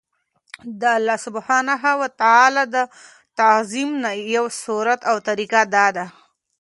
د 0.81 0.81
الله 0.97 1.17
سبحانه 1.25 1.79
وتعالی 2.01 2.63
د 2.75 2.77
تعظيم 3.39 3.89
نه 4.03 4.11
يو 4.35 4.45
صورت 4.63 4.99
او 5.09 5.15
طريقه 5.29 5.61
دا 5.75 5.87
ده 5.95 6.05